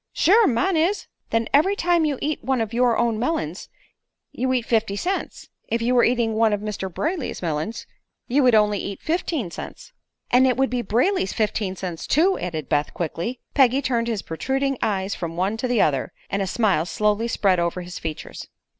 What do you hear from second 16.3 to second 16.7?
and a